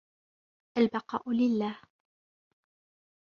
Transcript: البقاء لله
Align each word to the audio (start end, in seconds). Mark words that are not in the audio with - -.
البقاء 0.77 1.23
لله 1.31 1.81